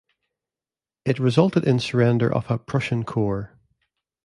[1.05, 3.55] It resulted in surrender of a Prussian corps.